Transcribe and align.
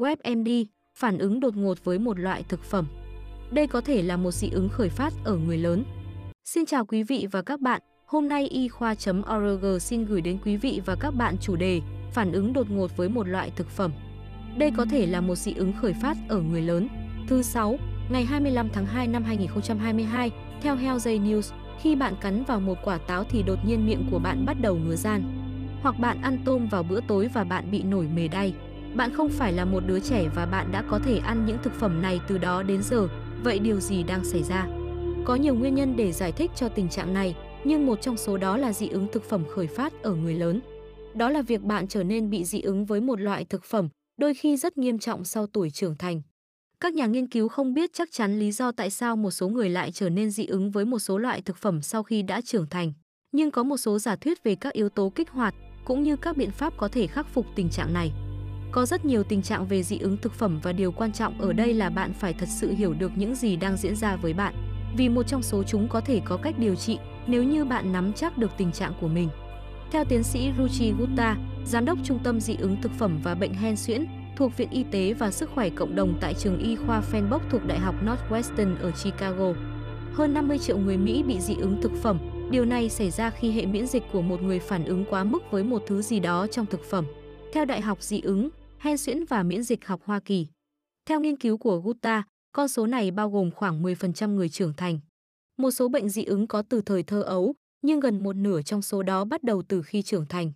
WebMD, 0.00 0.64
phản 0.94 1.18
ứng 1.18 1.40
đột 1.40 1.56
ngột 1.56 1.84
với 1.84 1.98
một 1.98 2.18
loại 2.18 2.44
thực 2.48 2.64
phẩm. 2.64 2.86
Đây 3.50 3.66
có 3.66 3.80
thể 3.80 4.02
là 4.02 4.16
một 4.16 4.30
dị 4.30 4.50
ứng 4.50 4.68
khởi 4.68 4.88
phát 4.88 5.12
ở 5.24 5.36
người 5.36 5.58
lớn. 5.58 5.84
Xin 6.44 6.66
chào 6.66 6.84
quý 6.84 7.02
vị 7.02 7.26
và 7.30 7.42
các 7.42 7.60
bạn, 7.60 7.80
hôm 8.06 8.28
nay 8.28 8.46
y 8.46 8.68
khoa.org 8.68 9.78
xin 9.80 10.04
gửi 10.04 10.20
đến 10.20 10.38
quý 10.44 10.56
vị 10.56 10.80
và 10.86 10.96
các 11.00 11.10
bạn 11.10 11.36
chủ 11.40 11.56
đề 11.56 11.80
phản 12.12 12.32
ứng 12.32 12.52
đột 12.52 12.70
ngột 12.70 12.96
với 12.96 13.08
một 13.08 13.28
loại 13.28 13.50
thực 13.56 13.68
phẩm. 13.70 13.92
Đây 14.58 14.70
có 14.76 14.84
thể 14.90 15.06
là 15.06 15.20
một 15.20 15.34
dị 15.34 15.54
ứng 15.54 15.72
khởi 15.72 15.94
phát 16.02 16.16
ở 16.28 16.40
người 16.40 16.62
lớn. 16.62 16.88
Thứ 17.28 17.42
6, 17.42 17.78
ngày 18.10 18.24
25 18.24 18.68
tháng 18.72 18.86
2 18.86 19.06
năm 19.06 19.24
2022, 19.24 20.30
theo 20.62 20.76
Health 20.76 21.06
News, 21.06 21.52
khi 21.80 21.96
bạn 21.96 22.14
cắn 22.20 22.44
vào 22.44 22.60
một 22.60 22.78
quả 22.84 22.98
táo 22.98 23.24
thì 23.24 23.42
đột 23.42 23.58
nhiên 23.66 23.86
miệng 23.86 24.08
của 24.10 24.18
bạn 24.18 24.46
bắt 24.46 24.56
đầu 24.60 24.76
ngứa 24.76 24.96
gian. 24.96 25.22
Hoặc 25.82 25.98
bạn 25.98 26.22
ăn 26.22 26.38
tôm 26.44 26.68
vào 26.70 26.82
bữa 26.82 27.00
tối 27.08 27.28
và 27.34 27.44
bạn 27.44 27.70
bị 27.70 27.82
nổi 27.82 28.06
mề 28.14 28.28
đay. 28.28 28.54
Bạn 28.94 29.14
không 29.14 29.28
phải 29.28 29.52
là 29.52 29.64
một 29.64 29.82
đứa 29.86 30.00
trẻ 30.00 30.28
và 30.34 30.46
bạn 30.46 30.72
đã 30.72 30.82
có 30.88 30.98
thể 30.98 31.18
ăn 31.18 31.46
những 31.46 31.58
thực 31.62 31.72
phẩm 31.72 32.02
này 32.02 32.20
từ 32.28 32.38
đó 32.38 32.62
đến 32.62 32.82
giờ, 32.82 33.08
vậy 33.42 33.58
điều 33.58 33.80
gì 33.80 34.02
đang 34.02 34.24
xảy 34.24 34.42
ra? 34.42 34.66
Có 35.24 35.34
nhiều 35.34 35.54
nguyên 35.54 35.74
nhân 35.74 35.96
để 35.96 36.12
giải 36.12 36.32
thích 36.32 36.50
cho 36.56 36.68
tình 36.68 36.88
trạng 36.88 37.14
này, 37.14 37.36
nhưng 37.64 37.86
một 37.86 38.00
trong 38.00 38.16
số 38.16 38.36
đó 38.36 38.56
là 38.56 38.72
dị 38.72 38.88
ứng 38.88 39.06
thực 39.12 39.24
phẩm 39.24 39.44
khởi 39.54 39.66
phát 39.66 40.02
ở 40.02 40.14
người 40.14 40.34
lớn. 40.34 40.60
Đó 41.14 41.30
là 41.30 41.42
việc 41.42 41.62
bạn 41.62 41.88
trở 41.88 42.02
nên 42.02 42.30
bị 42.30 42.44
dị 42.44 42.60
ứng 42.60 42.84
với 42.84 43.00
một 43.00 43.20
loại 43.20 43.44
thực 43.44 43.64
phẩm, 43.64 43.88
đôi 44.18 44.34
khi 44.34 44.56
rất 44.56 44.78
nghiêm 44.78 44.98
trọng 44.98 45.24
sau 45.24 45.46
tuổi 45.46 45.70
trưởng 45.70 45.96
thành. 45.96 46.22
Các 46.80 46.94
nhà 46.94 47.06
nghiên 47.06 47.28
cứu 47.28 47.48
không 47.48 47.74
biết 47.74 47.90
chắc 47.92 48.08
chắn 48.12 48.38
lý 48.38 48.52
do 48.52 48.72
tại 48.72 48.90
sao 48.90 49.16
một 49.16 49.30
số 49.30 49.48
người 49.48 49.68
lại 49.68 49.92
trở 49.92 50.08
nên 50.08 50.30
dị 50.30 50.46
ứng 50.46 50.70
với 50.70 50.84
một 50.84 50.98
số 50.98 51.18
loại 51.18 51.42
thực 51.42 51.56
phẩm 51.56 51.82
sau 51.82 52.02
khi 52.02 52.22
đã 52.22 52.40
trưởng 52.40 52.66
thành, 52.66 52.92
nhưng 53.32 53.50
có 53.50 53.62
một 53.62 53.76
số 53.76 53.98
giả 53.98 54.16
thuyết 54.16 54.42
về 54.44 54.54
các 54.54 54.72
yếu 54.72 54.88
tố 54.88 55.12
kích 55.14 55.30
hoạt 55.30 55.54
cũng 55.84 56.02
như 56.02 56.16
các 56.16 56.36
biện 56.36 56.50
pháp 56.50 56.72
có 56.76 56.88
thể 56.88 57.06
khắc 57.06 57.26
phục 57.28 57.46
tình 57.54 57.68
trạng 57.70 57.92
này. 57.92 58.12
Có 58.72 58.86
rất 58.86 59.04
nhiều 59.04 59.22
tình 59.22 59.42
trạng 59.42 59.66
về 59.66 59.82
dị 59.82 59.98
ứng 59.98 60.16
thực 60.16 60.34
phẩm 60.34 60.60
và 60.62 60.72
điều 60.72 60.92
quan 60.92 61.12
trọng 61.12 61.40
ở 61.40 61.52
đây 61.52 61.74
là 61.74 61.90
bạn 61.90 62.12
phải 62.12 62.32
thật 62.32 62.48
sự 62.48 62.70
hiểu 62.70 62.94
được 62.94 63.12
những 63.16 63.34
gì 63.34 63.56
đang 63.56 63.76
diễn 63.76 63.96
ra 63.96 64.16
với 64.16 64.32
bạn, 64.32 64.54
vì 64.96 65.08
một 65.08 65.22
trong 65.22 65.42
số 65.42 65.62
chúng 65.62 65.88
có 65.88 66.00
thể 66.00 66.20
có 66.24 66.36
cách 66.36 66.54
điều 66.58 66.74
trị 66.74 66.98
nếu 67.26 67.42
như 67.42 67.64
bạn 67.64 67.92
nắm 67.92 68.12
chắc 68.12 68.38
được 68.38 68.50
tình 68.56 68.72
trạng 68.72 68.92
của 69.00 69.08
mình. 69.08 69.28
Theo 69.90 70.04
tiến 70.04 70.22
sĩ 70.22 70.52
Ruchi 70.58 70.92
Gupta, 70.98 71.36
giám 71.66 71.84
đốc 71.84 71.98
Trung 72.04 72.18
tâm 72.24 72.40
dị 72.40 72.56
ứng 72.60 72.76
thực 72.82 72.92
phẩm 72.92 73.20
và 73.22 73.34
bệnh 73.34 73.54
hen 73.54 73.76
suyễn 73.76 74.06
thuộc 74.36 74.56
Viện 74.56 74.70
Y 74.70 74.84
tế 74.84 75.12
và 75.12 75.30
Sức 75.30 75.50
khỏe 75.54 75.70
Cộng 75.70 75.94
đồng 75.94 76.18
tại 76.20 76.34
trường 76.34 76.58
y 76.58 76.76
khoa 76.76 77.02
Fenbok 77.12 77.40
thuộc 77.50 77.66
Đại 77.66 77.78
học 77.78 77.94
Northwestern 78.04 78.76
ở 78.80 78.90
Chicago. 78.90 79.52
Hơn 80.14 80.34
50 80.34 80.58
triệu 80.58 80.78
người 80.78 80.96
Mỹ 80.96 81.22
bị 81.22 81.40
dị 81.40 81.54
ứng 81.54 81.82
thực 81.82 81.92
phẩm. 82.02 82.18
Điều 82.50 82.64
này 82.64 82.88
xảy 82.88 83.10
ra 83.10 83.30
khi 83.30 83.50
hệ 83.50 83.66
miễn 83.66 83.86
dịch 83.86 84.02
của 84.12 84.22
một 84.22 84.42
người 84.42 84.58
phản 84.58 84.84
ứng 84.84 85.04
quá 85.10 85.24
mức 85.24 85.42
với 85.50 85.64
một 85.64 85.82
thứ 85.86 86.02
gì 86.02 86.20
đó 86.20 86.46
trong 86.46 86.66
thực 86.66 86.84
phẩm. 86.84 87.04
Theo 87.52 87.64
Đại 87.64 87.80
học 87.80 88.02
dị 88.02 88.20
ứng, 88.20 88.48
hen 88.80 88.96
suyễn 88.96 89.24
và 89.24 89.42
miễn 89.42 89.62
dịch 89.62 89.86
học 89.86 90.00
Hoa 90.04 90.20
Kỳ. 90.20 90.46
Theo 91.06 91.20
nghiên 91.20 91.36
cứu 91.36 91.58
của 91.58 91.80
Gupta, 91.80 92.24
con 92.52 92.68
số 92.68 92.86
này 92.86 93.10
bao 93.10 93.30
gồm 93.30 93.50
khoảng 93.50 93.82
10% 93.82 94.34
người 94.34 94.48
trưởng 94.48 94.74
thành. 94.76 95.00
Một 95.58 95.70
số 95.70 95.88
bệnh 95.88 96.08
dị 96.08 96.24
ứng 96.24 96.46
có 96.46 96.62
từ 96.62 96.80
thời 96.80 97.02
thơ 97.02 97.22
ấu, 97.22 97.54
nhưng 97.82 98.00
gần 98.00 98.22
một 98.22 98.36
nửa 98.36 98.62
trong 98.62 98.82
số 98.82 99.02
đó 99.02 99.24
bắt 99.24 99.42
đầu 99.42 99.62
từ 99.68 99.82
khi 99.82 100.02
trưởng 100.02 100.26
thành. 100.26 100.52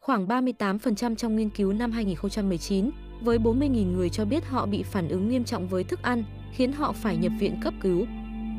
Khoảng 0.00 0.26
38% 0.26 1.14
trong 1.14 1.36
nghiên 1.36 1.50
cứu 1.50 1.72
năm 1.72 1.92
2019, 1.92 2.90
với 3.22 3.38
40.000 3.38 3.92
người 3.92 4.10
cho 4.10 4.24
biết 4.24 4.44
họ 4.44 4.66
bị 4.66 4.82
phản 4.82 5.08
ứng 5.08 5.28
nghiêm 5.28 5.44
trọng 5.44 5.68
với 5.68 5.84
thức 5.84 6.02
ăn, 6.02 6.24
khiến 6.52 6.72
họ 6.72 6.92
phải 6.92 7.16
nhập 7.16 7.32
viện 7.40 7.60
cấp 7.62 7.74
cứu. 7.80 8.06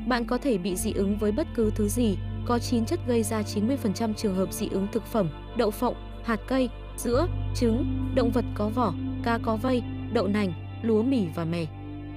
Bạn 0.08 0.26
có 0.28 0.38
thể 0.38 0.58
bị 0.58 0.76
dị 0.76 0.92
ứng 0.92 1.18
với 1.18 1.32
bất 1.32 1.48
cứ 1.56 1.72
thứ 1.76 1.88
gì, 1.88 2.18
có 2.46 2.60
9 2.60 2.86
chất 2.86 3.00
gây 3.08 3.24
ra 3.24 3.42
90% 3.42 4.14
trường 4.14 4.36
hợp 4.36 4.54
dị 4.54 4.68
ứng 4.72 4.88
thực 4.92 5.06
phẩm, 5.06 5.30
đậu 5.58 5.72
phộng, 5.72 5.96
hạt 6.24 6.40
cây, 6.48 6.70
sữa, 6.98 7.28
trứng, 7.56 7.86
động 8.16 8.32
vật 8.32 8.46
có 8.56 8.70
vỏ, 8.70 8.94
cá 9.24 9.40
có 9.44 9.56
vây, 9.56 9.84
đậu 10.14 10.28
nành, 10.28 10.54
lúa 10.84 11.04
mì 11.04 11.26
và 11.36 11.46
mè. 11.46 11.66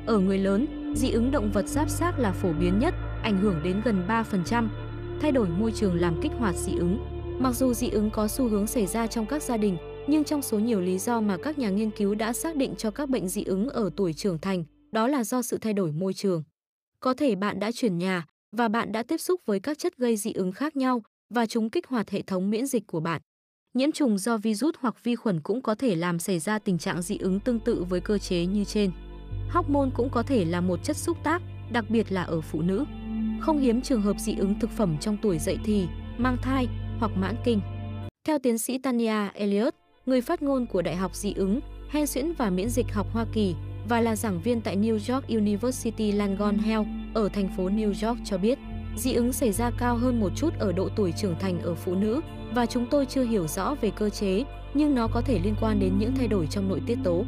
Ở 0.07 0.19
người 0.19 0.39
lớn, 0.39 0.93
dị 0.97 1.11
ứng 1.11 1.31
động 1.31 1.51
vật 1.53 1.69
giáp 1.69 1.91
xác 1.91 2.19
là 2.19 2.33
phổ 2.33 2.53
biến 2.53 2.79
nhất, 2.79 2.95
ảnh 3.23 3.39
hưởng 3.39 3.63
đến 3.65 3.81
gần 3.85 4.05
3%. 4.09 4.69
Thay 5.21 5.33
đổi 5.33 5.49
môi 5.49 5.73
trường 5.73 6.01
làm 6.01 6.21
kích 6.23 6.33
hoạt 6.39 6.55
dị 6.55 6.73
ứng. 6.79 6.99
Mặc 7.41 7.53
dù 7.55 7.75
dị 7.75 7.89
ứng 7.89 8.11
có 8.11 8.29
xu 8.29 8.49
hướng 8.49 8.67
xảy 8.67 8.87
ra 8.87 9.07
trong 9.07 9.27
các 9.27 9.43
gia 9.43 9.57
đình, 9.57 9.77
nhưng 10.09 10.25
trong 10.25 10.43
số 10.43 10.59
nhiều 10.59 10.81
lý 10.81 10.99
do 10.99 11.21
mà 11.21 11.37
các 11.43 11.59
nhà 11.59 11.71
nghiên 11.71 11.91
cứu 11.91 12.15
đã 12.15 12.33
xác 12.33 12.57
định 12.57 12.75
cho 12.79 12.91
các 12.91 13.09
bệnh 13.09 13.29
dị 13.29 13.45
ứng 13.45 13.69
ở 13.69 13.91
tuổi 13.97 14.13
trưởng 14.13 14.39
thành, 14.39 14.65
đó 14.93 15.09
là 15.09 15.25
do 15.25 15.43
sự 15.43 15.59
thay 15.59 15.73
đổi 15.73 15.93
môi 15.93 16.15
trường. 16.15 16.43
Có 17.01 17.15
thể 17.15 17.35
bạn 17.35 17.61
đã 17.61 17.73
chuyển 17.73 17.99
nhà 17.99 18.25
và 18.57 18.69
bạn 18.69 18.93
đã 18.93 19.03
tiếp 19.03 19.19
xúc 19.19 19.41
với 19.47 19.61
các 19.61 19.79
chất 19.79 19.97
gây 19.97 20.17
dị 20.17 20.33
ứng 20.33 20.53
khác 20.53 20.77
nhau 20.77 21.03
và 21.35 21.47
chúng 21.47 21.71
kích 21.71 21.87
hoạt 21.87 22.11
hệ 22.11 22.23
thống 22.23 22.51
miễn 22.51 22.67
dịch 22.67 22.87
của 22.87 23.01
bạn. 23.01 23.23
Nhiễm 23.77 23.93
trùng 23.93 24.19
do 24.19 24.37
virus 24.37 24.75
hoặc 24.81 25.05
vi 25.05 25.17
khuẩn 25.17 25.41
cũng 25.41 25.63
có 25.63 25.75
thể 25.75 25.95
làm 25.95 26.19
xảy 26.19 26.39
ra 26.39 26.59
tình 26.59 26.79
trạng 26.79 27.03
dị 27.03 27.19
ứng 27.19 27.41
tương 27.41 27.61
tự 27.61 27.85
với 27.85 28.01
cơ 28.01 28.19
chế 28.19 28.47
như 28.47 28.65
trên. 28.65 28.91
Hormone 29.51 29.91
cũng 29.95 30.09
có 30.11 30.23
thể 30.23 30.45
là 30.45 30.61
một 30.61 30.85
chất 30.85 30.97
xúc 30.97 31.17
tác, 31.25 31.43
đặc 31.73 31.85
biệt 31.89 32.13
là 32.13 32.23
ở 32.23 32.41
phụ 32.41 32.63
nữ. 32.63 32.85
Không 33.41 33.59
hiếm 33.59 33.81
trường 33.83 34.03
hợp 34.03 34.17
dị 34.19 34.35
ứng 34.39 34.59
thực 34.61 34.71
phẩm 34.71 34.97
trong 35.01 35.17
tuổi 35.23 35.39
dậy 35.39 35.59
thì, 35.65 35.87
mang 36.19 36.37
thai 36.43 36.69
hoặc 36.99 37.11
mãn 37.17 37.35
kinh. 37.45 37.61
Theo 38.27 38.39
tiến 38.39 38.59
sĩ 38.59 38.79
Tania 38.79 39.29
Elliott, 39.35 39.75
người 40.07 40.21
phát 40.21 40.43
ngôn 40.43 40.67
của 40.67 40.83
Đại 40.83 40.97
học 40.97 41.15
dị 41.15 41.33
ứng, 41.33 41.61
hen 41.91 42.07
suyễn 42.07 42.33
và 42.33 42.51
miễn 42.51 42.69
dịch 42.69 42.93
học 42.93 43.07
Hoa 43.13 43.27
Kỳ 43.33 43.55
và 43.89 44.01
là 44.01 44.17
giảng 44.17 44.41
viên 44.41 44.61
tại 44.61 44.77
New 44.77 45.15
York 45.15 45.29
University 45.29 46.13
Langone 46.13 46.59
Health 46.59 46.89
ở 47.15 47.29
thành 47.29 47.49
phố 47.57 47.69
New 47.69 48.09
York 48.09 48.21
cho 48.25 48.39
biết, 48.39 48.59
dị 48.97 49.15
ứng 49.15 49.33
xảy 49.33 49.53
ra 49.53 49.71
cao 49.79 49.97
hơn 49.97 50.21
một 50.21 50.33
chút 50.37 50.55
ở 50.59 50.73
độ 50.73 50.89
tuổi 50.97 51.13
trưởng 51.13 51.39
thành 51.39 51.61
ở 51.63 51.75
phụ 51.75 51.95
nữ 51.95 52.21
và 52.55 52.67
chúng 52.67 52.87
tôi 52.91 53.07
chưa 53.07 53.25
hiểu 53.25 53.47
rõ 53.47 53.75
về 53.81 53.91
cơ 53.91 54.11
chế, 54.11 54.45
nhưng 54.75 54.95
nó 54.95 55.09
có 55.09 55.21
thể 55.21 55.39
liên 55.45 55.55
quan 55.61 55.81
đến 55.81 55.99
những 55.99 56.15
thay 56.15 56.29
đổi 56.29 56.47
trong 56.51 56.69
nội 56.69 56.83
tiết 56.87 56.99
tố. 57.05 57.25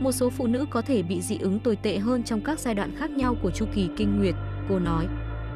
Một 0.00 0.12
số 0.12 0.30
phụ 0.30 0.46
nữ 0.46 0.66
có 0.70 0.82
thể 0.82 1.02
bị 1.02 1.20
dị 1.20 1.38
ứng 1.38 1.58
tồi 1.58 1.76
tệ 1.76 1.98
hơn 1.98 2.22
trong 2.22 2.40
các 2.40 2.58
giai 2.58 2.74
đoạn 2.74 2.96
khác 2.98 3.10
nhau 3.10 3.36
của 3.42 3.50
chu 3.50 3.66
kỳ 3.74 3.88
kinh 3.96 4.18
nguyệt, 4.18 4.34
cô 4.68 4.78
nói. 4.78 5.06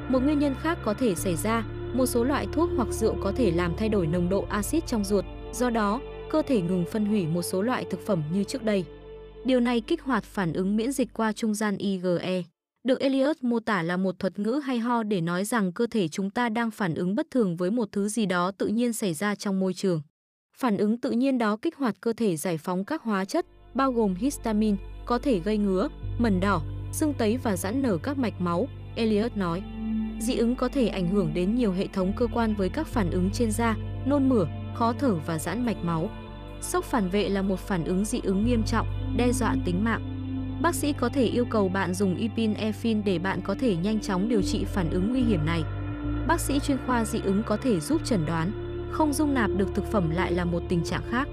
Một 0.08 0.22
nguyên 0.22 0.38
nhân 0.38 0.54
khác 0.60 0.78
có 0.84 0.94
thể 0.94 1.14
xảy 1.14 1.36
ra, 1.36 1.64
một 1.94 2.06
số 2.06 2.24
loại 2.24 2.46
thuốc 2.52 2.70
hoặc 2.76 2.88
rượu 2.90 3.16
có 3.22 3.32
thể 3.36 3.50
làm 3.50 3.76
thay 3.76 3.88
đổi 3.88 4.06
nồng 4.06 4.28
độ 4.28 4.46
axit 4.48 4.86
trong 4.86 5.04
ruột, 5.04 5.24
do 5.52 5.70
đó, 5.70 6.00
cơ 6.30 6.42
thể 6.42 6.60
ngừng 6.60 6.84
phân 6.92 7.06
hủy 7.06 7.26
một 7.26 7.42
số 7.42 7.62
loại 7.62 7.84
thực 7.90 8.06
phẩm 8.06 8.22
như 8.32 8.44
trước 8.44 8.62
đây. 8.62 8.84
Điều 9.44 9.60
này 9.60 9.80
kích 9.80 10.02
hoạt 10.02 10.24
phản 10.24 10.52
ứng 10.52 10.76
miễn 10.76 10.92
dịch 10.92 11.08
qua 11.12 11.32
trung 11.32 11.54
gian 11.54 11.76
IgE. 11.76 12.42
Được 12.84 13.00
Elliot 13.00 13.36
mô 13.42 13.60
tả 13.60 13.82
là 13.82 13.96
một 13.96 14.18
thuật 14.18 14.38
ngữ 14.38 14.60
hay 14.64 14.78
ho 14.78 15.02
để 15.02 15.20
nói 15.20 15.44
rằng 15.44 15.72
cơ 15.72 15.86
thể 15.90 16.08
chúng 16.08 16.30
ta 16.30 16.48
đang 16.48 16.70
phản 16.70 16.94
ứng 16.94 17.14
bất 17.14 17.26
thường 17.30 17.56
với 17.56 17.70
một 17.70 17.88
thứ 17.92 18.08
gì 18.08 18.26
đó 18.26 18.50
tự 18.58 18.66
nhiên 18.66 18.92
xảy 18.92 19.14
ra 19.14 19.34
trong 19.34 19.60
môi 19.60 19.74
trường. 19.74 20.02
Phản 20.56 20.76
ứng 20.76 21.00
tự 21.00 21.10
nhiên 21.10 21.38
đó 21.38 21.56
kích 21.56 21.76
hoạt 21.76 21.94
cơ 22.00 22.12
thể 22.12 22.36
giải 22.36 22.58
phóng 22.58 22.84
các 22.84 23.02
hóa 23.02 23.24
chất, 23.24 23.46
bao 23.74 23.92
gồm 23.92 24.14
histamine, 24.14 24.76
có 25.06 25.18
thể 25.18 25.38
gây 25.38 25.58
ngứa, 25.58 25.88
mẩn 26.18 26.40
đỏ, 26.40 26.62
sưng 26.92 27.14
tấy 27.18 27.36
và 27.36 27.56
giãn 27.56 27.82
nở 27.82 27.98
các 28.02 28.18
mạch 28.18 28.40
máu, 28.40 28.68
Elliot 28.96 29.36
nói. 29.36 29.62
Dị 30.20 30.36
ứng 30.36 30.56
có 30.56 30.68
thể 30.68 30.88
ảnh 30.88 31.08
hưởng 31.08 31.34
đến 31.34 31.54
nhiều 31.54 31.72
hệ 31.72 31.86
thống 31.86 32.12
cơ 32.16 32.26
quan 32.34 32.54
với 32.54 32.68
các 32.68 32.86
phản 32.86 33.10
ứng 33.10 33.30
trên 33.32 33.50
da, 33.50 33.76
nôn 34.06 34.28
mửa, 34.28 34.46
khó 34.74 34.92
thở 34.98 35.14
và 35.14 35.38
giãn 35.38 35.66
mạch 35.66 35.84
máu. 35.84 36.10
Sốc 36.60 36.84
phản 36.84 37.08
vệ 37.08 37.28
là 37.28 37.42
một 37.42 37.58
phản 37.58 37.84
ứng 37.84 38.04
dị 38.04 38.20
ứng 38.22 38.46
nghiêm 38.46 38.62
trọng, 38.66 39.16
đe 39.16 39.32
dọa 39.32 39.56
tính 39.64 39.84
mạng. 39.84 40.17
Bác 40.62 40.74
sĩ 40.74 40.92
có 40.92 41.08
thể 41.08 41.24
yêu 41.24 41.44
cầu 41.44 41.68
bạn 41.68 41.94
dùng 41.94 42.16
epinephrine 42.20 43.02
để 43.04 43.18
bạn 43.18 43.40
có 43.44 43.54
thể 43.60 43.76
nhanh 43.76 44.00
chóng 44.00 44.28
điều 44.28 44.42
trị 44.42 44.64
phản 44.64 44.90
ứng 44.90 45.10
nguy 45.10 45.20
hiểm 45.20 45.46
này. 45.46 45.62
Bác 46.26 46.40
sĩ 46.40 46.58
chuyên 46.58 46.78
khoa 46.86 47.04
dị 47.04 47.20
ứng 47.24 47.42
có 47.46 47.56
thể 47.56 47.80
giúp 47.80 48.04
chẩn 48.04 48.26
đoán, 48.26 48.52
không 48.92 49.12
dung 49.12 49.34
nạp 49.34 49.50
được 49.56 49.68
thực 49.74 49.84
phẩm 49.84 50.10
lại 50.10 50.32
là 50.32 50.44
một 50.44 50.62
tình 50.68 50.84
trạng 50.84 51.02
khác. 51.10 51.28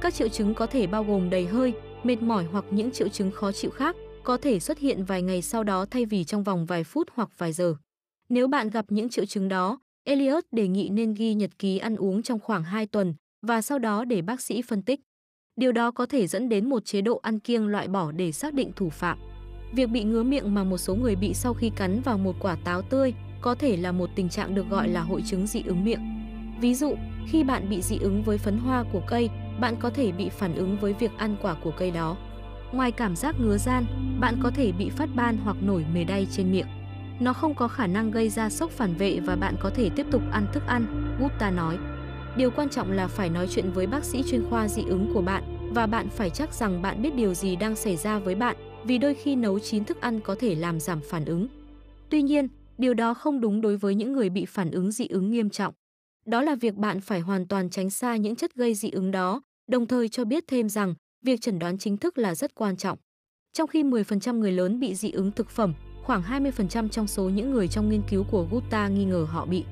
Các 0.00 0.14
triệu 0.14 0.28
chứng 0.28 0.54
có 0.54 0.66
thể 0.66 0.86
bao 0.86 1.04
gồm 1.04 1.30
đầy 1.30 1.46
hơi, 1.46 1.72
mệt 2.02 2.22
mỏi 2.22 2.44
hoặc 2.44 2.64
những 2.70 2.90
triệu 2.90 3.08
chứng 3.08 3.30
khó 3.30 3.52
chịu 3.52 3.70
khác, 3.70 3.96
có 4.24 4.36
thể 4.36 4.60
xuất 4.60 4.78
hiện 4.78 5.04
vài 5.04 5.22
ngày 5.22 5.42
sau 5.42 5.64
đó 5.64 5.86
thay 5.90 6.04
vì 6.04 6.24
trong 6.24 6.44
vòng 6.44 6.66
vài 6.66 6.84
phút 6.84 7.08
hoặc 7.14 7.28
vài 7.38 7.52
giờ. 7.52 7.74
Nếu 8.28 8.48
bạn 8.48 8.70
gặp 8.70 8.84
những 8.88 9.08
triệu 9.08 9.24
chứng 9.24 9.48
đó, 9.48 9.78
Elliot 10.04 10.44
đề 10.52 10.68
nghị 10.68 10.88
nên 10.88 11.14
ghi 11.14 11.34
nhật 11.34 11.50
ký 11.58 11.78
ăn 11.78 11.96
uống 11.96 12.22
trong 12.22 12.40
khoảng 12.40 12.64
2 12.64 12.86
tuần 12.86 13.14
và 13.42 13.62
sau 13.62 13.78
đó 13.78 14.04
để 14.04 14.22
bác 14.22 14.40
sĩ 14.40 14.62
phân 14.62 14.82
tích. 14.82 15.00
Điều 15.56 15.72
đó 15.72 15.90
có 15.90 16.06
thể 16.06 16.26
dẫn 16.26 16.48
đến 16.48 16.68
một 16.68 16.84
chế 16.84 17.00
độ 17.00 17.20
ăn 17.22 17.38
kiêng 17.38 17.66
loại 17.66 17.88
bỏ 17.88 18.12
để 18.12 18.32
xác 18.32 18.54
định 18.54 18.72
thủ 18.76 18.88
phạm. 18.90 19.18
Việc 19.72 19.90
bị 19.90 20.04
ngứa 20.04 20.22
miệng 20.22 20.54
mà 20.54 20.64
một 20.64 20.78
số 20.78 20.94
người 20.94 21.16
bị 21.16 21.34
sau 21.34 21.54
khi 21.54 21.70
cắn 21.70 22.00
vào 22.00 22.18
một 22.18 22.36
quả 22.40 22.56
táo 22.64 22.82
tươi 22.82 23.14
có 23.40 23.54
thể 23.54 23.76
là 23.76 23.92
một 23.92 24.10
tình 24.14 24.28
trạng 24.28 24.54
được 24.54 24.68
gọi 24.70 24.88
là 24.88 25.00
hội 25.00 25.22
chứng 25.26 25.46
dị 25.46 25.62
ứng 25.66 25.84
miệng. 25.84 26.00
Ví 26.60 26.74
dụ, 26.74 26.94
khi 27.28 27.44
bạn 27.44 27.70
bị 27.70 27.82
dị 27.82 27.98
ứng 27.98 28.22
với 28.22 28.38
phấn 28.38 28.58
hoa 28.58 28.84
của 28.92 29.02
cây, 29.06 29.28
bạn 29.60 29.76
có 29.80 29.90
thể 29.90 30.12
bị 30.12 30.28
phản 30.28 30.54
ứng 30.54 30.76
với 30.80 30.92
việc 30.92 31.10
ăn 31.16 31.36
quả 31.42 31.56
của 31.64 31.72
cây 31.78 31.90
đó. 31.90 32.16
Ngoài 32.72 32.92
cảm 32.92 33.16
giác 33.16 33.34
ngứa 33.40 33.56
gian, 33.56 33.84
bạn 34.20 34.34
có 34.42 34.50
thể 34.50 34.72
bị 34.72 34.90
phát 34.90 35.08
ban 35.14 35.36
hoặc 35.36 35.56
nổi 35.62 35.84
mề 35.94 36.04
đay 36.04 36.26
trên 36.30 36.52
miệng. 36.52 36.68
Nó 37.20 37.32
không 37.32 37.54
có 37.54 37.68
khả 37.68 37.86
năng 37.86 38.10
gây 38.10 38.28
ra 38.28 38.50
sốc 38.50 38.70
phản 38.70 38.94
vệ 38.94 39.20
và 39.20 39.36
bạn 39.36 39.54
có 39.60 39.70
thể 39.70 39.90
tiếp 39.96 40.06
tục 40.10 40.22
ăn 40.30 40.46
thức 40.52 40.62
ăn, 40.66 41.16
Gupta 41.20 41.50
nói. 41.50 41.78
Điều 42.36 42.50
quan 42.50 42.68
trọng 42.68 42.92
là 42.92 43.08
phải 43.08 43.30
nói 43.30 43.46
chuyện 43.50 43.70
với 43.72 43.86
bác 43.86 44.04
sĩ 44.04 44.22
chuyên 44.22 44.44
khoa 44.50 44.68
dị 44.68 44.82
ứng 44.88 45.10
của 45.14 45.22
bạn 45.22 45.70
và 45.74 45.86
bạn 45.86 46.08
phải 46.08 46.30
chắc 46.30 46.54
rằng 46.54 46.82
bạn 46.82 47.02
biết 47.02 47.14
điều 47.14 47.34
gì 47.34 47.56
đang 47.56 47.76
xảy 47.76 47.96
ra 47.96 48.18
với 48.18 48.34
bạn 48.34 48.56
vì 48.84 48.98
đôi 48.98 49.14
khi 49.14 49.36
nấu 49.36 49.58
chín 49.58 49.84
thức 49.84 50.00
ăn 50.00 50.20
có 50.20 50.34
thể 50.34 50.54
làm 50.54 50.80
giảm 50.80 51.00
phản 51.10 51.24
ứng. 51.24 51.46
Tuy 52.10 52.22
nhiên, 52.22 52.48
điều 52.78 52.94
đó 52.94 53.14
không 53.14 53.40
đúng 53.40 53.60
đối 53.60 53.76
với 53.76 53.94
những 53.94 54.12
người 54.12 54.30
bị 54.30 54.44
phản 54.44 54.70
ứng 54.70 54.92
dị 54.92 55.06
ứng 55.06 55.30
nghiêm 55.30 55.50
trọng. 55.50 55.74
Đó 56.26 56.42
là 56.42 56.54
việc 56.54 56.74
bạn 56.74 57.00
phải 57.00 57.20
hoàn 57.20 57.48
toàn 57.48 57.70
tránh 57.70 57.90
xa 57.90 58.16
những 58.16 58.36
chất 58.36 58.54
gây 58.54 58.74
dị 58.74 58.90
ứng 58.90 59.10
đó, 59.10 59.42
đồng 59.66 59.86
thời 59.86 60.08
cho 60.08 60.24
biết 60.24 60.44
thêm 60.46 60.68
rằng 60.68 60.94
việc 61.22 61.40
chẩn 61.40 61.58
đoán 61.58 61.78
chính 61.78 61.96
thức 61.96 62.18
là 62.18 62.34
rất 62.34 62.54
quan 62.54 62.76
trọng. 62.76 62.98
Trong 63.52 63.68
khi 63.68 63.82
10% 63.82 64.38
người 64.38 64.52
lớn 64.52 64.80
bị 64.80 64.94
dị 64.94 65.10
ứng 65.10 65.32
thực 65.32 65.50
phẩm, 65.50 65.74
khoảng 66.02 66.22
20% 66.22 66.88
trong 66.88 67.06
số 67.06 67.28
những 67.28 67.50
người 67.50 67.68
trong 67.68 67.90
nghiên 67.90 68.02
cứu 68.10 68.24
của 68.30 68.46
Gupta 68.50 68.88
nghi 68.88 69.04
ngờ 69.04 69.26
họ 69.30 69.46
bị. 69.46 69.64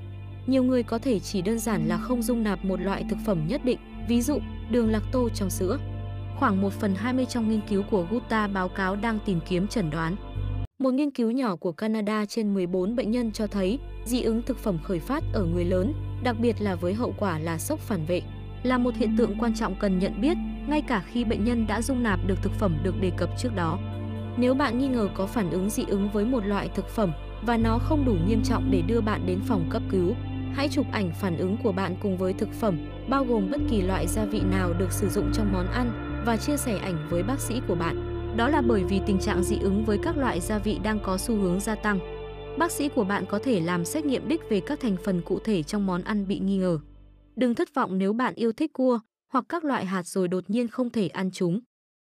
Nhiều 0.50 0.62
người 0.62 0.82
có 0.82 0.98
thể 0.98 1.18
chỉ 1.18 1.42
đơn 1.42 1.58
giản 1.58 1.88
là 1.88 1.96
không 1.96 2.22
dung 2.22 2.42
nạp 2.42 2.64
một 2.64 2.80
loại 2.80 3.04
thực 3.10 3.18
phẩm 3.26 3.46
nhất 3.48 3.64
định, 3.64 3.78
ví 4.08 4.20
dụ 4.20 4.38
đường 4.70 4.90
lacto 4.90 5.20
trong 5.34 5.50
sữa. 5.50 5.78
Khoảng 6.38 6.60
1 6.60 6.72
phần 6.72 6.94
20 6.94 7.26
trong 7.26 7.50
nghiên 7.50 7.60
cứu 7.68 7.82
của 7.90 8.06
Gupta 8.10 8.46
báo 8.46 8.68
cáo 8.68 8.96
đang 8.96 9.18
tìm 9.26 9.40
kiếm 9.48 9.68
chẩn 9.68 9.90
đoán. 9.90 10.16
Một 10.78 10.94
nghiên 10.94 11.10
cứu 11.10 11.30
nhỏ 11.30 11.56
của 11.56 11.72
Canada 11.72 12.26
trên 12.26 12.54
14 12.54 12.96
bệnh 12.96 13.10
nhân 13.10 13.32
cho 13.32 13.46
thấy 13.46 13.78
dị 14.04 14.22
ứng 14.22 14.42
thực 14.42 14.58
phẩm 14.58 14.78
khởi 14.84 15.00
phát 15.00 15.24
ở 15.32 15.44
người 15.44 15.64
lớn, 15.64 15.92
đặc 16.22 16.36
biệt 16.40 16.56
là 16.60 16.74
với 16.74 16.94
hậu 16.94 17.14
quả 17.18 17.38
là 17.38 17.58
sốc 17.58 17.78
phản 17.78 18.06
vệ, 18.06 18.22
là 18.62 18.78
một 18.78 18.94
hiện 18.94 19.16
tượng 19.18 19.38
quan 19.38 19.54
trọng 19.54 19.74
cần 19.80 19.98
nhận 19.98 20.20
biết 20.20 20.36
ngay 20.68 20.82
cả 20.82 21.02
khi 21.06 21.24
bệnh 21.24 21.44
nhân 21.44 21.66
đã 21.66 21.82
dung 21.82 22.02
nạp 22.02 22.20
được 22.26 22.42
thực 22.42 22.52
phẩm 22.52 22.78
được 22.82 23.00
đề 23.00 23.10
cập 23.16 23.30
trước 23.38 23.56
đó. 23.56 23.78
Nếu 24.36 24.54
bạn 24.54 24.78
nghi 24.78 24.88
ngờ 24.88 25.08
có 25.14 25.26
phản 25.26 25.50
ứng 25.50 25.70
dị 25.70 25.84
ứng 25.88 26.10
với 26.12 26.24
một 26.24 26.46
loại 26.46 26.68
thực 26.74 26.88
phẩm 26.88 27.12
và 27.46 27.56
nó 27.56 27.78
không 27.78 28.04
đủ 28.04 28.16
nghiêm 28.26 28.42
trọng 28.44 28.70
để 28.70 28.82
đưa 28.82 29.00
bạn 29.00 29.26
đến 29.26 29.40
phòng 29.46 29.66
cấp 29.70 29.82
cứu, 29.90 30.14
hãy 30.54 30.68
chụp 30.68 30.86
ảnh 30.92 31.10
phản 31.20 31.38
ứng 31.38 31.56
của 31.62 31.72
bạn 31.72 31.96
cùng 32.02 32.16
với 32.16 32.32
thực 32.32 32.52
phẩm, 32.52 32.78
bao 33.08 33.24
gồm 33.24 33.50
bất 33.50 33.60
kỳ 33.70 33.82
loại 33.82 34.06
gia 34.06 34.24
vị 34.24 34.40
nào 34.50 34.72
được 34.78 34.92
sử 34.92 35.08
dụng 35.08 35.30
trong 35.34 35.52
món 35.52 35.66
ăn 35.66 36.22
và 36.26 36.36
chia 36.36 36.56
sẻ 36.56 36.78
ảnh 36.78 37.06
với 37.10 37.22
bác 37.22 37.40
sĩ 37.40 37.60
của 37.68 37.74
bạn. 37.74 38.06
Đó 38.36 38.48
là 38.48 38.62
bởi 38.62 38.84
vì 38.84 39.00
tình 39.06 39.18
trạng 39.18 39.42
dị 39.42 39.56
ứng 39.60 39.84
với 39.84 39.98
các 40.02 40.16
loại 40.16 40.40
gia 40.40 40.58
vị 40.58 40.78
đang 40.82 41.00
có 41.04 41.18
xu 41.18 41.36
hướng 41.36 41.60
gia 41.60 41.74
tăng. 41.74 41.98
Bác 42.58 42.72
sĩ 42.72 42.88
của 42.88 43.04
bạn 43.04 43.24
có 43.28 43.38
thể 43.38 43.60
làm 43.60 43.84
xét 43.84 44.04
nghiệm 44.04 44.28
đích 44.28 44.40
về 44.50 44.60
các 44.60 44.80
thành 44.80 44.96
phần 45.04 45.20
cụ 45.22 45.38
thể 45.44 45.62
trong 45.62 45.86
món 45.86 46.02
ăn 46.02 46.28
bị 46.28 46.38
nghi 46.38 46.56
ngờ. 46.56 46.78
Đừng 47.36 47.54
thất 47.54 47.74
vọng 47.74 47.98
nếu 47.98 48.12
bạn 48.12 48.34
yêu 48.34 48.52
thích 48.52 48.72
cua 48.72 49.00
hoặc 49.32 49.44
các 49.48 49.64
loại 49.64 49.84
hạt 49.84 50.06
rồi 50.06 50.28
đột 50.28 50.50
nhiên 50.50 50.68
không 50.68 50.90
thể 50.90 51.08
ăn 51.08 51.30
chúng. 51.30 51.60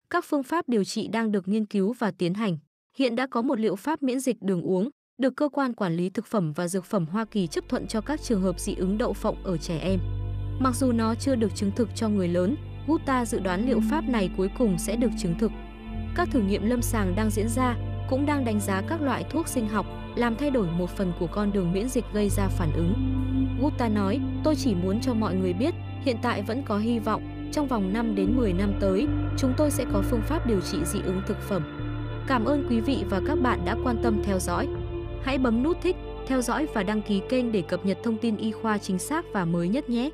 Các 0.09 0.25
phương 0.27 0.44
pháp 0.44 0.69
điều 0.69 0.83
trị 0.83 1.07
đang 1.07 1.31
được 1.31 1.47
nghiên 1.47 1.65
cứu 1.65 1.94
và 2.00 2.12
tiến 2.12 2.33
hành. 2.33 2.57
Hiện 2.97 3.15
đã 3.15 3.27
có 3.27 3.42
một 3.42 3.59
liệu 3.59 3.75
pháp 3.75 4.03
miễn 4.03 4.19
dịch 4.19 4.38
đường 4.42 4.62
uống 4.62 4.89
được 5.17 5.35
cơ 5.35 5.50
quan 5.50 5.73
quản 5.73 5.95
lý 5.95 6.09
thực 6.09 6.25
phẩm 6.25 6.53
và 6.53 6.67
dược 6.67 6.85
phẩm 6.85 7.06
Hoa 7.06 7.25
Kỳ 7.25 7.47
chấp 7.47 7.63
thuận 7.69 7.88
cho 7.88 8.01
các 8.01 8.21
trường 8.21 8.41
hợp 8.41 8.59
dị 8.59 8.75
ứng 8.75 8.97
đậu 8.97 9.13
phộng 9.13 9.44
ở 9.44 9.57
trẻ 9.57 9.77
em. 9.77 10.00
Mặc 10.59 10.75
dù 10.75 10.91
nó 10.91 11.15
chưa 11.15 11.35
được 11.35 11.56
chứng 11.56 11.71
thực 11.71 11.89
cho 11.95 12.09
người 12.09 12.27
lớn, 12.27 12.56
Gupta 12.88 13.25
dự 13.25 13.39
đoán 13.39 13.67
liệu 13.67 13.79
pháp 13.91 14.03
này 14.09 14.29
cuối 14.38 14.50
cùng 14.57 14.77
sẽ 14.77 14.95
được 14.95 15.12
chứng 15.17 15.39
thực. 15.39 15.51
Các 16.15 16.27
thử 16.31 16.41
nghiệm 16.41 16.69
lâm 16.69 16.81
sàng 16.81 17.15
đang 17.15 17.29
diễn 17.29 17.50
ra 17.50 17.75
cũng 18.09 18.25
đang 18.25 18.45
đánh 18.45 18.59
giá 18.59 18.81
các 18.89 19.01
loại 19.01 19.25
thuốc 19.29 19.47
sinh 19.47 19.67
học 19.67 19.85
làm 20.15 20.35
thay 20.35 20.51
đổi 20.51 20.67
một 20.67 20.89
phần 20.89 21.13
của 21.19 21.27
con 21.27 21.51
đường 21.51 21.73
miễn 21.73 21.89
dịch 21.89 22.06
gây 22.13 22.29
ra 22.29 22.47
phản 22.47 22.73
ứng. 22.73 22.94
Gupta 23.61 23.89
nói, 23.89 24.19
tôi 24.44 24.56
chỉ 24.56 24.75
muốn 24.75 25.01
cho 25.01 25.13
mọi 25.13 25.35
người 25.35 25.53
biết, 25.53 25.73
hiện 26.03 26.18
tại 26.21 26.41
vẫn 26.41 26.63
có 26.65 26.77
hy 26.77 27.00
vọng, 27.00 27.50
trong 27.51 27.68
vòng 27.68 27.94
5 27.94 28.15
đến 28.15 28.38
10 28.38 28.53
năm 28.53 28.73
tới, 28.79 29.07
chúng 29.38 29.53
tôi 29.57 29.71
sẽ 29.71 29.85
có 29.94 30.01
phương 30.01 30.21
pháp 30.21 30.47
điều 30.47 30.61
trị 30.61 30.77
dị 30.85 31.00
ứng 31.01 31.21
thực 31.27 31.38
phẩm. 31.41 31.63
Cảm 32.27 32.45
ơn 32.45 32.68
quý 32.69 32.79
vị 32.79 33.03
và 33.09 33.21
các 33.27 33.35
bạn 33.41 33.65
đã 33.65 33.75
quan 33.83 33.97
tâm 34.03 34.21
theo 34.23 34.39
dõi. 34.39 34.68
Hãy 35.25 35.38
bấm 35.38 35.63
nút 35.63 35.77
thích, 35.81 35.95
theo 36.27 36.42
dõi 36.42 36.68
và 36.74 36.83
đăng 36.83 37.01
ký 37.01 37.22
kênh 37.30 37.51
để 37.51 37.62
cập 37.62 37.86
nhật 37.86 37.98
thông 38.04 38.18
tin 38.18 38.38
y 38.38 38.51
khoa 38.51 38.77
chính 38.77 39.00
xác 39.00 39.25
và 39.33 39.45
mới 39.45 39.68
nhất 39.68 39.89
nhé. 39.89 40.10